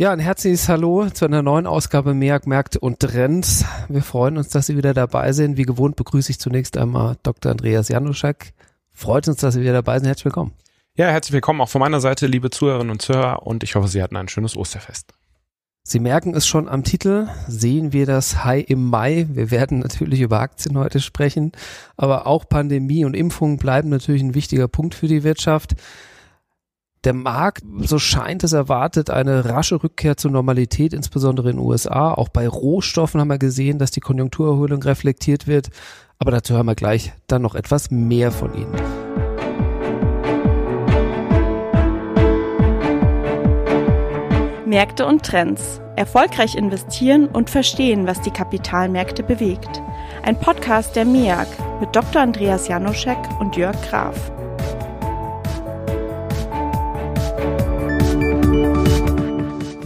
[0.00, 3.64] Ja, ein herzliches Hallo zu einer neuen Ausgabe Merk, Märkte und Trends.
[3.88, 5.56] Wir freuen uns, dass Sie wieder dabei sind.
[5.56, 7.50] Wie gewohnt begrüße ich zunächst einmal Dr.
[7.50, 8.52] Andreas Januszek.
[8.92, 10.06] Freut uns, dass Sie wieder dabei sind.
[10.06, 10.52] Herzlich willkommen.
[10.94, 13.44] Ja, herzlich willkommen auch von meiner Seite, liebe Zuhörerinnen und Zuhörer.
[13.44, 15.14] Und ich hoffe, Sie hatten ein schönes Osterfest.
[15.82, 19.26] Sie merken es schon am Titel, sehen wir das High im Mai.
[19.28, 21.50] Wir werden natürlich über Aktien heute sprechen,
[21.96, 25.74] aber auch Pandemie und Impfungen bleiben natürlich ein wichtiger Punkt für die Wirtschaft.
[27.04, 32.12] Der Markt, so scheint es erwartet, eine rasche Rückkehr zur Normalität, insbesondere in den USA.
[32.12, 35.68] Auch bei Rohstoffen haben wir gesehen, dass die Konjunkturerholung reflektiert wird.
[36.18, 38.74] Aber dazu hören wir gleich dann noch etwas mehr von Ihnen.
[44.66, 45.80] Märkte und Trends.
[45.94, 49.80] Erfolgreich investieren und verstehen, was die Kapitalmärkte bewegt.
[50.24, 51.46] Ein Podcast der MIAG
[51.80, 52.22] mit Dr.
[52.22, 54.32] Andreas Janoschek und Jörg Graf.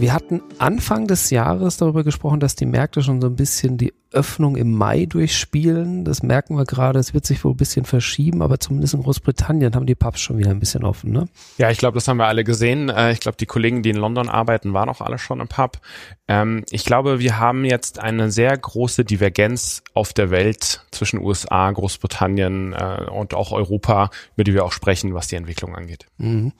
[0.03, 3.93] Wir hatten Anfang des Jahres darüber gesprochen, dass die Märkte schon so ein bisschen die
[4.11, 6.03] Öffnung im Mai durchspielen.
[6.03, 6.99] Das merken wir gerade.
[6.99, 10.37] Es wird sich wohl ein bisschen verschieben, aber zumindest in Großbritannien haben die Pubs schon
[10.37, 11.29] wieder ein bisschen offen, ne?
[11.57, 12.89] Ja, ich glaube, das haben wir alle gesehen.
[12.89, 15.79] Äh, ich glaube, die Kollegen, die in London arbeiten, waren auch alle schon im Pub.
[16.27, 21.71] Ähm, ich glaube, wir haben jetzt eine sehr große Divergenz auf der Welt zwischen USA,
[21.71, 26.07] Großbritannien äh, und auch Europa, über die wir auch sprechen, was die Entwicklung angeht.
[26.17, 26.51] Mhm.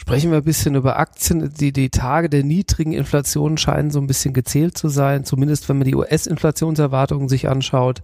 [0.00, 1.52] Sprechen wir ein bisschen über Aktien.
[1.52, 5.76] Die, die Tage der niedrigen Inflation scheinen so ein bisschen gezählt zu sein, zumindest wenn
[5.76, 8.00] man die US-Inflationserwartungen sich anschaut.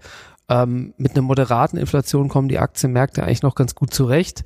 [0.51, 4.45] Ähm, mit einer moderaten Inflation kommen die Aktienmärkte eigentlich noch ganz gut zurecht.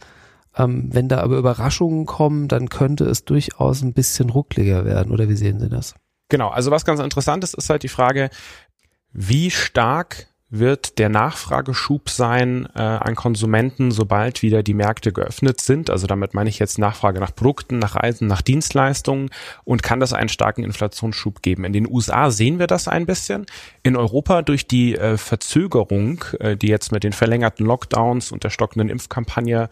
[0.57, 5.11] Ähm, wenn da aber Überraschungen kommen, dann könnte es durchaus ein bisschen ruckliger werden.
[5.11, 5.97] Oder wie sehen Sie das?
[6.29, 8.31] Genau, also was ganz interessant ist, ist halt die Frage,
[9.13, 15.91] wie stark wird der Nachfrageschub sein äh, an Konsumenten, sobald wieder die Märkte geöffnet sind.
[15.91, 19.31] Also damit meine ich jetzt Nachfrage nach Produkten, nach Reisen, nach Dienstleistungen
[19.65, 21.65] und kann das einen starken Inflationsschub geben.
[21.65, 23.47] In den USA sehen wir das ein bisschen.
[23.85, 28.51] In Europa durch die äh, Verzögerung, äh, die jetzt mit den verlängerten Lockdowns und der
[28.51, 29.71] stockenden Impfkampagne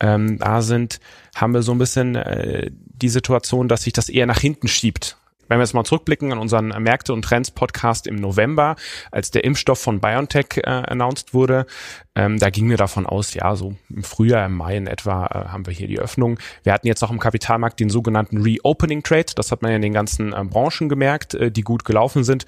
[0.00, 1.00] ähm, da sind,
[1.34, 5.17] haben wir so ein bisschen äh, die Situation, dass sich das eher nach hinten schiebt.
[5.48, 8.76] Wenn wir jetzt mal zurückblicken an unseren Märkte und Trends Podcast im November,
[9.10, 11.66] als der Impfstoff von BioNTech äh, announced wurde,
[12.14, 15.48] ähm, da gingen wir davon aus, ja, so im Frühjahr, im Mai in etwa äh,
[15.48, 16.38] haben wir hier die Öffnung.
[16.62, 19.32] Wir hatten jetzt auch im Kapitalmarkt den sogenannten Reopening Trade.
[19.34, 22.46] Das hat man ja in den ganzen äh, Branchen gemerkt, äh, die gut gelaufen sind.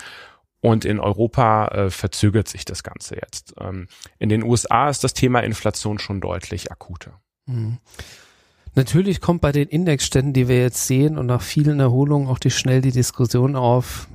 [0.63, 3.55] Und in Europa äh, verzögert sich das Ganze jetzt.
[3.59, 3.89] Ähm,
[4.19, 7.19] in den USA ist das Thema Inflation schon deutlich akuter.
[7.47, 7.79] Mhm.
[8.75, 12.51] Natürlich kommt bei den Indexständen, die wir jetzt sehen und nach vielen Erholungen auch die
[12.51, 14.09] schnell die Diskussion auf,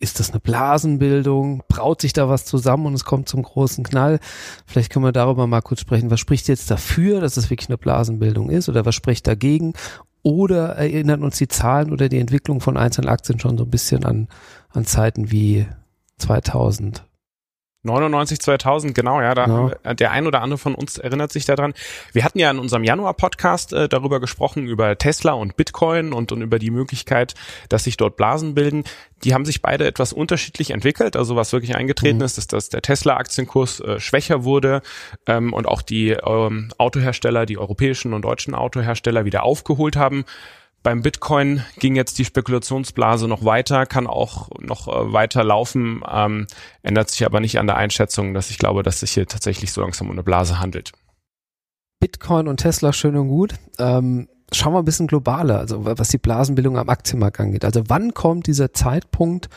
[0.00, 1.62] ist das eine Blasenbildung?
[1.68, 4.18] Braut sich da was zusammen und es kommt zum großen Knall?
[4.66, 6.10] Vielleicht können wir darüber mal kurz sprechen.
[6.10, 9.74] Was spricht jetzt dafür, dass es wirklich eine Blasenbildung ist oder was spricht dagegen?
[10.22, 14.04] Oder erinnern uns die Zahlen oder die Entwicklung von einzelnen Aktien schon so ein bisschen
[14.04, 14.28] an,
[14.70, 15.66] an Zeiten wie
[16.16, 17.04] 2000?
[17.82, 19.94] 99, 2000, genau, ja, da ja.
[19.94, 21.72] der ein oder andere von uns erinnert sich daran.
[22.12, 26.42] Wir hatten ja in unserem Januar-Podcast äh, darüber gesprochen, über Tesla und Bitcoin und, und
[26.42, 27.34] über die Möglichkeit,
[27.70, 28.84] dass sich dort Blasen bilden.
[29.24, 31.16] Die haben sich beide etwas unterschiedlich entwickelt.
[31.16, 32.24] Also was wirklich eingetreten mhm.
[32.24, 34.82] ist, ist, dass der Tesla-Aktienkurs äh, schwächer wurde
[35.26, 40.26] ähm, und auch die ähm, Autohersteller, die europäischen und deutschen Autohersteller wieder aufgeholt haben.
[40.82, 46.46] Beim Bitcoin ging jetzt die Spekulationsblase noch weiter, kann auch noch äh, weiter laufen, ähm,
[46.82, 49.82] ändert sich aber nicht an der Einschätzung, dass ich glaube, dass sich hier tatsächlich so
[49.82, 50.92] langsam um eine Blase handelt.
[52.00, 53.54] Bitcoin und Tesla schön und gut.
[53.78, 57.64] Ähm, schauen wir ein bisschen globaler, also was die Blasenbildung am Aktienmarkt angeht.
[57.64, 59.50] Also wann kommt dieser Zeitpunkt,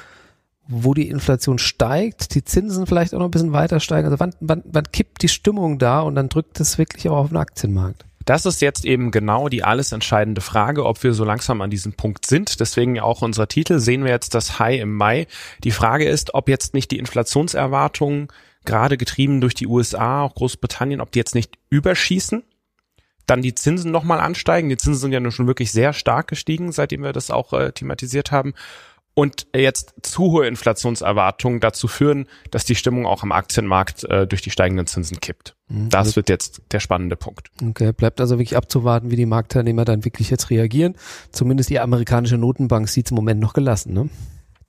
[0.68, 4.06] wo die Inflation steigt, die Zinsen vielleicht auch noch ein bisschen weiter steigen?
[4.06, 7.28] Also wann, wann, wann kippt die Stimmung da und dann drückt es wirklich auch auf
[7.30, 8.06] den Aktienmarkt?
[8.26, 11.94] Das ist jetzt eben genau die alles entscheidende Frage, ob wir so langsam an diesem
[11.94, 12.60] Punkt sind.
[12.60, 15.28] Deswegen auch unser Titel, sehen wir jetzt das High im Mai.
[15.64, 18.28] Die Frage ist, ob jetzt nicht die Inflationserwartungen,
[18.66, 22.44] gerade getrieben durch die USA, auch Großbritannien, ob die jetzt nicht überschießen
[23.26, 24.70] dann die Zinsen nochmal ansteigen.
[24.70, 27.72] Die Zinsen sind ja nun schon wirklich sehr stark gestiegen, seitdem wir das auch äh,
[27.72, 28.54] thematisiert haben
[29.16, 34.42] und jetzt zu hohe Inflationserwartungen dazu führen, dass die Stimmung auch am Aktienmarkt äh, durch
[34.42, 35.56] die steigenden Zinsen kippt.
[35.68, 35.90] Mhm.
[35.90, 37.50] Das also, wird jetzt der spannende Punkt.
[37.62, 40.96] Okay, bleibt also wirklich abzuwarten, wie die Marktteilnehmer dann wirklich jetzt reagieren.
[41.32, 43.94] Zumindest die amerikanische Notenbank sieht im Moment noch gelassen.
[43.94, 44.10] Ne?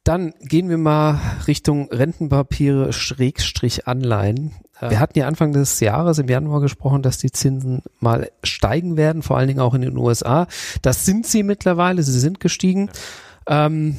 [0.05, 4.53] Dann gehen wir mal Richtung Rentenpapiere Schrägstrich Anleihen.
[4.81, 9.23] Wir hatten ja Anfang des Jahres im Januar gesprochen, dass die Zinsen mal steigen werden,
[9.23, 10.47] vor allen Dingen auch in den USA.
[10.83, 12.91] Das sind sie mittlerweile, sie sind gestiegen.
[13.49, 13.67] Ja.
[13.67, 13.97] Ähm,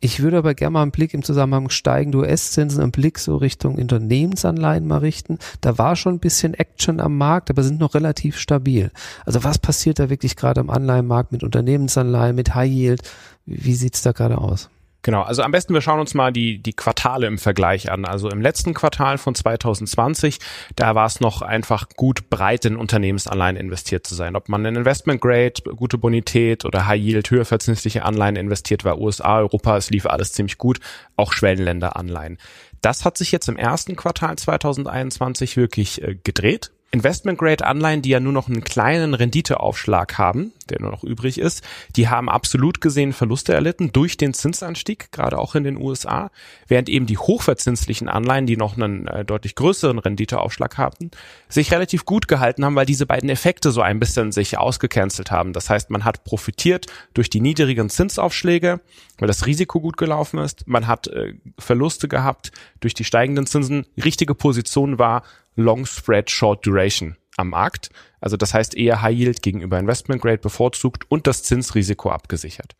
[0.00, 3.76] Ich würde aber gerne mal einen Blick im Zusammenhang steigende US-Zinsen, einen Blick so Richtung
[3.76, 5.38] Unternehmensanleihen mal richten.
[5.62, 8.90] Da war schon ein bisschen Action am Markt, aber sind noch relativ stabil.
[9.24, 13.02] Also was passiert da wirklich gerade am Anleihenmarkt mit Unternehmensanleihen, mit High Yield?
[13.46, 14.68] Wie sieht's da gerade aus?
[15.06, 18.04] Genau, also am besten wir schauen uns mal die, die Quartale im Vergleich an.
[18.04, 20.40] Also im letzten Quartal von 2020,
[20.74, 24.34] da war es noch einfach gut breit in Unternehmensanleihen investiert zu sein.
[24.34, 28.98] Ob man in Investment Grade, gute Bonität oder High Yield, höher verzinsliche Anleihen investiert war,
[28.98, 30.80] USA, Europa, es lief alles ziemlich gut,
[31.14, 32.36] auch Schwellenländer Anleihen.
[32.80, 36.72] Das hat sich jetzt im ersten Quartal 2021 wirklich äh, gedreht.
[36.92, 41.62] Investment-Grade-Anleihen, die ja nur noch einen kleinen Renditeaufschlag haben, der nur noch übrig ist,
[41.96, 46.30] die haben absolut gesehen Verluste erlitten durch den Zinsanstieg, gerade auch in den USA,
[46.68, 51.10] während eben die hochverzinslichen Anleihen, die noch einen äh, deutlich größeren Renditeaufschlag haben,
[51.48, 55.52] sich relativ gut gehalten haben, weil diese beiden Effekte so ein bisschen sich ausgecancelt haben.
[55.52, 58.80] Das heißt, man hat profitiert durch die niedrigen Zinsaufschläge,
[59.18, 60.66] weil das Risiko gut gelaufen ist.
[60.66, 63.86] Man hat äh, Verluste gehabt durch die steigenden Zinsen.
[64.02, 65.22] Richtige Position war
[65.56, 67.90] Long Spread Short Duration am Markt.
[68.20, 72.76] Also das heißt eher High Yield gegenüber Investment Grade bevorzugt und das Zinsrisiko abgesichert.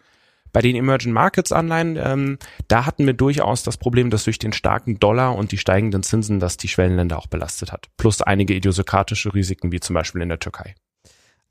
[0.52, 2.38] Bei den Emerging Markets Anleihen, ähm,
[2.68, 6.40] da hatten wir durchaus das Problem, dass durch den starken Dollar und die steigenden Zinsen
[6.40, 7.88] das die Schwellenländer auch belastet hat.
[7.98, 10.74] Plus einige idiosynkratische Risiken, wie zum Beispiel in der Türkei.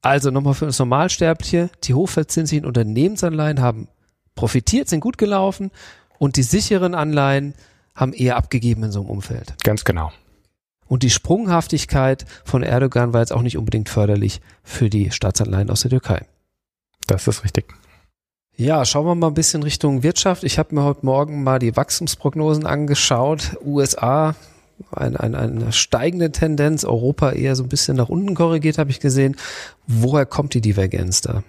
[0.01, 3.89] Also nochmal für uns Normalsterbliche, die hochverzinslichen Unternehmensanleihen haben
[4.33, 5.71] profitiert, sind gut gelaufen
[6.18, 7.54] und die sicheren Anleihen
[7.95, 9.56] haben eher abgegeben in so einem Umfeld.
[9.63, 10.12] Ganz genau.
[10.87, 15.81] Und die Sprunghaftigkeit von Erdogan war jetzt auch nicht unbedingt förderlich für die Staatsanleihen aus
[15.81, 16.25] der Türkei.
[17.07, 17.73] Das ist richtig.
[18.57, 20.43] Ja, schauen wir mal ein bisschen Richtung Wirtschaft.
[20.43, 23.57] Ich habe mir heute Morgen mal die Wachstumsprognosen angeschaut.
[23.65, 24.35] USA
[24.91, 28.99] ein, ein, eine steigende Tendenz, Europa eher so ein bisschen nach unten korrigiert, habe ich
[28.99, 29.35] gesehen.
[29.87, 31.43] Woher kommt die Divergenz da?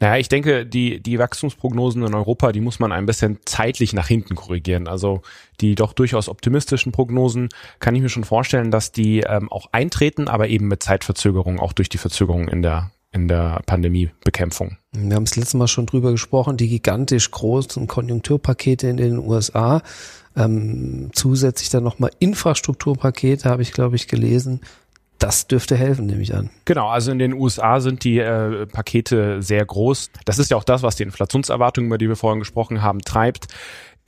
[0.00, 4.06] Naja, ich denke, die, die Wachstumsprognosen in Europa, die muss man ein bisschen zeitlich nach
[4.06, 4.86] hinten korrigieren.
[4.86, 5.22] Also
[5.60, 7.48] die doch durchaus optimistischen Prognosen
[7.80, 11.72] kann ich mir schon vorstellen, dass die ähm, auch eintreten, aber eben mit Zeitverzögerung, auch
[11.72, 14.76] durch die Verzögerung in der in der Pandemiebekämpfung.
[14.92, 19.82] Wir haben es letztes Mal schon drüber gesprochen, die gigantisch großen Konjunkturpakete in den USA,
[20.36, 24.60] ähm, zusätzlich dann nochmal Infrastrukturpakete, habe ich, glaube ich, gelesen,
[25.18, 26.50] das dürfte helfen, nehme ich an.
[26.64, 30.10] Genau, also in den USA sind die äh, Pakete sehr groß.
[30.24, 33.48] Das ist ja auch das, was die Inflationserwartungen, über die wir vorhin gesprochen haben, treibt.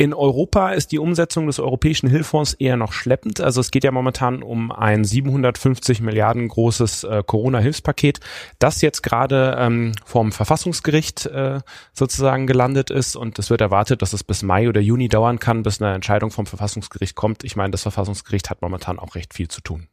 [0.01, 3.43] In Europa ist die Umsetzung des Europäischen Hilfsfonds eher noch schleppend.
[3.43, 8.19] Also es geht ja momentan um ein 750 Milliarden großes äh, Corona-Hilfspaket,
[8.59, 11.61] das jetzt gerade ähm, vom Verfassungsgericht äh,
[11.93, 13.15] sozusagen gelandet ist.
[13.15, 16.31] Und es wird erwartet, dass es bis Mai oder Juni dauern kann, bis eine Entscheidung
[16.31, 17.45] vom Verfassungsgericht kommt.
[17.45, 19.89] Ich meine, das Verfassungsgericht hat momentan auch recht viel zu tun.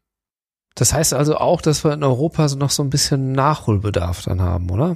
[0.78, 4.70] Das heißt also auch, dass wir in Europa noch so ein bisschen Nachholbedarf dann haben,
[4.70, 4.96] oder?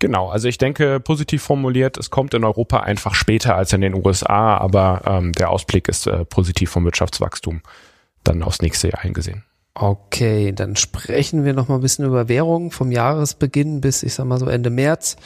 [0.00, 3.94] Genau, also ich denke, positiv formuliert, es kommt in Europa einfach später als in den
[3.94, 7.60] USA, aber ähm, der Ausblick ist äh, positiv vom Wirtschaftswachstum
[8.24, 9.44] dann aufs nächste Jahr eingesehen.
[9.74, 12.72] Okay, dann sprechen wir noch mal ein bisschen über Währungen.
[12.72, 15.16] Vom Jahresbeginn bis, ich sag mal so Ende März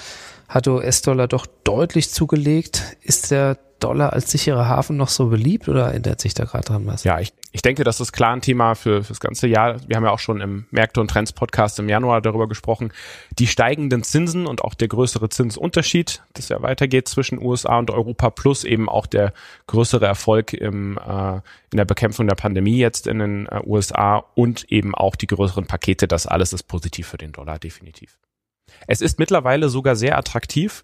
[0.48, 2.96] hat US-Dollar doch deutlich zugelegt.
[3.00, 6.86] Ist der Dollar als sicherer Hafen noch so beliebt oder ändert sich da gerade dran
[6.86, 7.04] was?
[7.04, 9.76] Ja, ich, ich denke, das ist klar ein Thema für fürs ganze Jahr.
[9.86, 12.92] Wir haben ja auch schon im Märkte und Trends Podcast im Januar darüber gesprochen.
[13.38, 18.30] Die steigenden Zinsen und auch der größere Zinsunterschied, das ja weitergeht zwischen USA und Europa,
[18.30, 19.34] plus eben auch der
[19.66, 21.34] größere Erfolg im, äh,
[21.70, 25.66] in der Bekämpfung der Pandemie jetzt in den äh, USA und eben auch die größeren
[25.66, 26.08] Pakete.
[26.08, 28.16] Das alles ist positiv für den Dollar, definitiv.
[28.86, 30.82] Es ist mittlerweile sogar sehr attraktiv,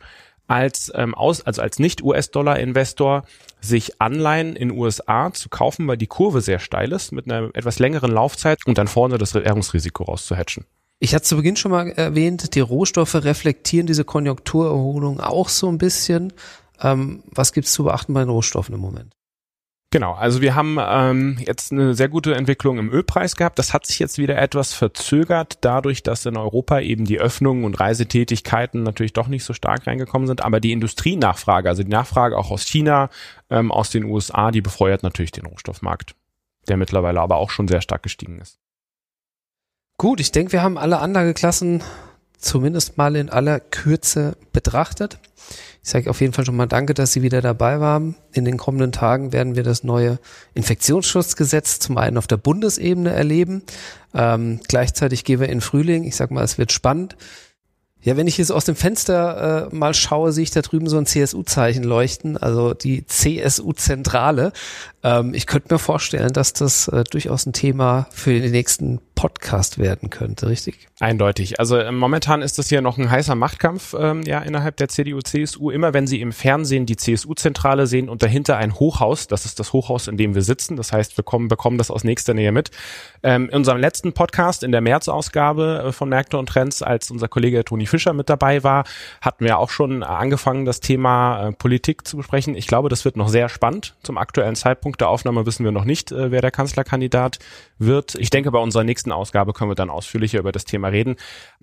[0.51, 3.23] als ähm, aus, also als Nicht-US-Dollar-Investor
[3.61, 7.79] sich Anleihen in USA zu kaufen, weil die Kurve sehr steil ist, mit einer etwas
[7.79, 10.65] längeren Laufzeit und dann vorne das Währungsrisiko rauszuhatchen.
[10.99, 15.79] Ich hatte zu Beginn schon mal erwähnt, die Rohstoffe reflektieren diese Konjunkturerholung auch so ein
[15.79, 16.33] bisschen.
[16.83, 19.15] Ähm, was gibt's zu beachten bei den Rohstoffen im Moment?
[19.93, 23.59] Genau, also wir haben ähm, jetzt eine sehr gute Entwicklung im Ölpreis gehabt.
[23.59, 27.81] Das hat sich jetzt wieder etwas verzögert, dadurch, dass in Europa eben die Öffnungen und
[27.81, 30.45] Reisetätigkeiten natürlich doch nicht so stark reingekommen sind.
[30.45, 33.11] Aber die Industrienachfrage, also die Nachfrage auch aus China,
[33.51, 36.15] ähm, aus den USA, die befeuert natürlich den Rohstoffmarkt,
[36.69, 38.61] der mittlerweile aber auch schon sehr stark gestiegen ist.
[39.99, 41.83] Gut, ich denke, wir haben alle Anlageklassen
[42.41, 45.19] zumindest mal in aller Kürze betrachtet.
[45.83, 48.15] Ich sage auf jeden Fall schon mal Danke, dass Sie wieder dabei waren.
[48.33, 50.19] In den kommenden Tagen werden wir das neue
[50.55, 53.63] Infektionsschutzgesetz zum einen auf der Bundesebene erleben.
[54.15, 56.05] Ähm, gleichzeitig gehen wir in Frühling.
[56.05, 57.17] Ich sag mal, es wird spannend.
[58.03, 60.97] Ja, wenn ich jetzt aus dem Fenster äh, mal schaue, sehe ich da drüben so
[60.97, 64.53] ein CSU-Zeichen leuchten, also die CSU-Zentrale.
[65.03, 69.77] Ähm, ich könnte mir vorstellen, dass das äh, durchaus ein Thema für die nächsten Podcast
[69.77, 70.89] werden könnte, richtig?
[70.99, 71.61] Eindeutig.
[71.61, 75.21] Also äh, momentan ist das hier noch ein heißer Machtkampf ähm, ja innerhalb der CDU,
[75.21, 75.71] CSU.
[75.71, 79.75] Immer wenn Sie im Fernsehen die CSU-Zentrale sehen und dahinter ein Hochhaus, das ist das
[79.75, 80.79] Hochhaus, in dem wir sitzen.
[80.79, 82.71] Das heißt, wir kommen, bekommen das aus nächster Nähe mit.
[83.23, 87.29] Ähm, in unserem letzten Podcast, in der März-Ausgabe äh, von Märkte und Trends, als unser
[87.29, 88.85] Kollege Toni Fischer mit dabei war,
[89.21, 92.55] hatten wir auch schon angefangen, das Thema äh, Politik zu besprechen.
[92.55, 93.97] Ich glaube, das wird noch sehr spannend.
[94.03, 97.39] Zum aktuellen Zeitpunkt der Aufnahme wissen wir noch nicht, äh, wer der Kanzlerkandidat
[97.77, 98.15] wird.
[98.15, 101.17] Ich denke, bei unserer nächsten Ausgabe können wir dann ausführlicher über das Thema reden.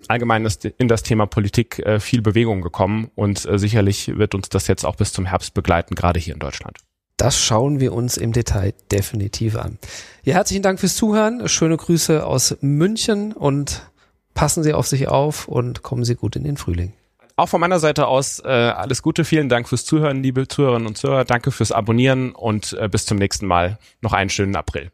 [0.08, 4.50] Allgemein ist in das Thema Politik äh, viel Bewegung gekommen und äh, sicherlich wird uns
[4.50, 6.78] das jetzt auch bis zum Herbst begleiten, gerade hier in Deutschland.
[7.18, 9.80] Das schauen wir uns im Detail definitiv an.
[10.24, 11.50] Ja, herzlichen Dank fürs Zuhören.
[11.50, 13.90] Schöne Grüße aus München und
[14.36, 16.94] passen Sie auf sich auf und kommen Sie gut in den Frühling.
[17.36, 19.26] Auch von meiner Seite aus äh, alles Gute.
[19.26, 21.24] Vielen Dank fürs Zuhören, liebe Zuhörerinnen und Zuhörer.
[21.24, 23.78] Danke fürs Abonnieren und äh, bis zum nächsten Mal.
[24.02, 24.92] Noch einen schönen April.